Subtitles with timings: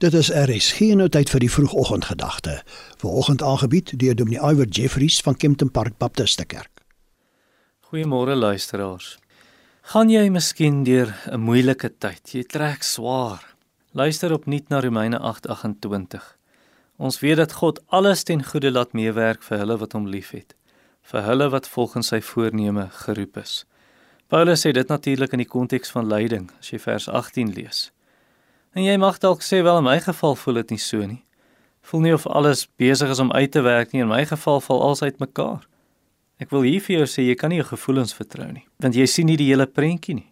[0.00, 2.54] Dit is RSG nou tyd vir die vroegoggendgedagte.
[3.02, 6.80] Vanoggend aangebied deur Dominee Iwer Jeffries van Kempton Park Baptist Kerk.
[7.90, 9.18] Goeiemôre luisteraars.
[9.92, 12.32] Gaan jy miskien deur 'n moeilike tyd?
[12.32, 13.44] Jy trek swaar.
[13.92, 16.36] Luister opnuut na Romeine 8:28.
[16.96, 20.54] Ons weet dat God alles ten goeie laat meewerk vir hulle wat hom liefhet,
[21.02, 23.66] vir hulle wat volgens sy voorneme geroep is.
[24.28, 27.90] Paulus sê dit natuurlik in die konteks van lyding, as jy vers 18 lees.
[28.74, 31.24] En jy mag dalk sê wel in my geval voel dit nie so nie.
[31.90, 34.04] Voel nie of alles besig is om uit te werk nie.
[34.04, 35.64] In my geval val alles uitmekaar.
[36.40, 39.04] Ek wil hier vir jou sê jy kan nie jou gevoelens vertrou nie, want jy
[39.10, 40.28] sien nie die hele prentjie nie.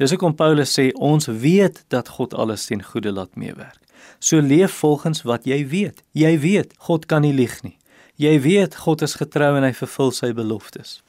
[0.00, 3.78] Dis hoekom Paulus sê ons weet dat God alles ten goeie laat meewerk.
[4.18, 6.02] So leef volgens wat jy weet.
[6.16, 7.76] Jy weet God kan nie lieg nie.
[8.18, 11.02] Jy weet God is getrou en hy vervul sy beloftes.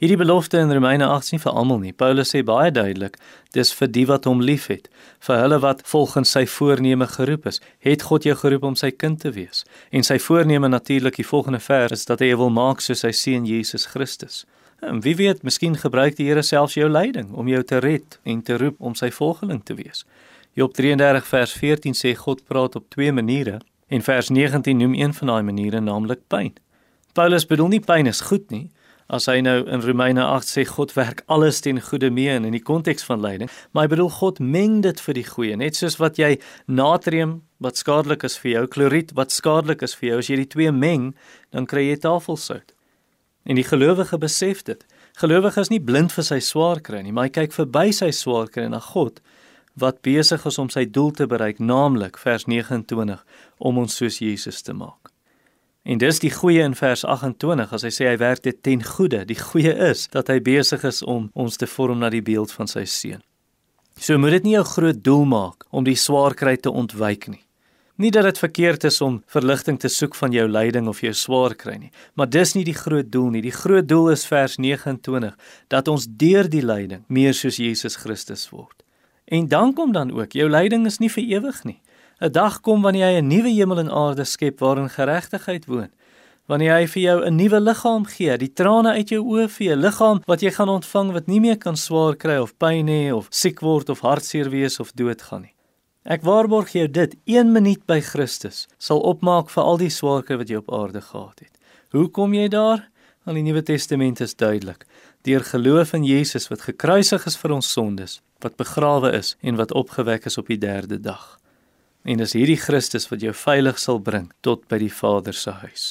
[0.00, 1.90] Hierdie belofte in Romeine 8 sien vir almal nie.
[1.92, 3.18] Paulus sê baie duidelik,
[3.52, 4.86] dis vir die wat hom liefhet,
[5.26, 7.60] vir hulle wat volgens sy voorneme geroep is.
[7.84, 9.60] Het God jou geroep om sy kind te wees?
[9.92, 13.44] En sy voorneme natuurlik, die volgende vers is dat hy wil maak soos sy seun
[13.44, 14.46] Jesus Christus.
[14.80, 18.40] En wie weet, miskien gebruik die Here selfs jou lyding om jou te red en
[18.40, 20.06] te roep om sy volgeling te wees.
[20.56, 23.60] Job 33 vers 14 sê God praat op twee maniere
[23.92, 26.54] en vers 19 noem een van daai maniere naamlik pyn.
[27.12, 28.70] Paulus bedoel nie pyn is goed nie,
[29.10, 32.62] as hy nou in Romeine 8 sê God werk alles ten goeie mee in die
[32.62, 36.20] konteks van lyding, maar hy bedoel God meng dit vir die goeie, net soos wat
[36.20, 36.36] jy
[36.70, 40.52] natrium wat skadelik is vir jou, kloried wat skadelik is vir jou, as jy die
[40.54, 41.10] twee meng,
[41.50, 42.72] dan kry jy tafelsout.
[43.44, 44.84] En die gelowige besef dit.
[45.18, 48.52] Gelowige is nie blind vir sy swaar kry nie, maar hy kyk verby sy swaar
[48.52, 49.18] kry na God
[49.80, 53.22] wat besig is om sy doel te bereik, naamlik vers 29
[53.58, 55.09] om ons soos Jesus te maak.
[55.90, 59.24] En dis die goeie in vers 28 as hy sê hy werk dit ten goeie.
[59.26, 62.70] Die goeie is dat hy besig is om ons te vorm na die beeld van
[62.70, 63.24] sy seun.
[63.98, 67.42] So moet dit nie jou groot doel maak om die swaar kry te ontwyk nie.
[68.00, 71.56] Nie dat dit verkeerd is om verligting te soek van jou lyding of jou swaar
[71.58, 73.42] kry nie, maar dis nie die groot doel nie.
[73.44, 75.34] Die groot doel is vers 29
[75.74, 78.78] dat ons deur die lyding meer soos Jesus Christus word.
[79.26, 81.80] En dan kom dan ook jou lyding is nie vir ewig nie.
[82.20, 85.90] 'n dag kom wanneer hy 'n nuwe hemel en aarde skep waarin geregtigheid woon.
[86.46, 89.80] Wanneer hy vir jou 'n nuwe liggaam gee, die trane uit jou oë vee, 'n
[89.80, 93.28] liggaam wat jy gaan ontvang wat nie meer kan swaar kry of pyn hê of
[93.30, 95.54] siek word of hartseer wees of doodgaan nie.
[96.04, 100.48] Ek waarborg jou dit, 1 minuut by Christus sal opmaak vir al die swaarkry wat
[100.48, 101.54] jy op aarde gehad het.
[101.92, 102.88] Hoe kom jy daar?
[103.26, 104.86] Al die Nuwe Testament is duidelik.
[105.22, 109.72] Deur geloof in Jesus wat gekruisig is vir ons sondes, wat begrawe is en wat
[109.72, 111.40] opgewek is op die 3de dag.
[112.02, 115.88] En dis hierdie Christus wat jou veilig sal bring tot by die Vader se huis.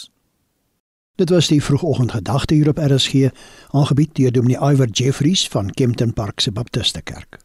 [1.19, 3.29] Dit was die vroegoggendgedagte hier op RSG,
[3.75, 7.41] aangebied deur Dominee Iver Jeffries van Kempton Park se Baptiste Kerk.